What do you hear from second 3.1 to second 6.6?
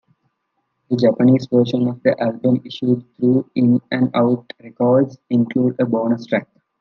through In-n-Out Records, includes a bonus track.